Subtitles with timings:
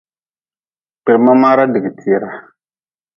[0.99, 2.29] Kpirma maara digi tiira.